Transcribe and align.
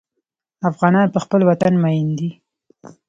افغانان 0.69 1.07
په 1.11 1.19
خپل 1.23 1.41
وطن 1.49 1.73
مین 1.83 2.07
دي. 2.19 2.29